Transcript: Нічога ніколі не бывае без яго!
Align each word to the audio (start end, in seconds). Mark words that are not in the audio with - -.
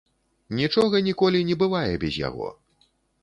Нічога 0.59 1.01
ніколі 1.07 1.43
не 1.51 1.55
бывае 1.63 1.93
без 2.05 2.13
яго! 2.27 2.47